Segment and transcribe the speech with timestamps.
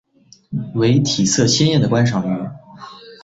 [0.73, 2.49] 为体色鲜艳的观赏鱼。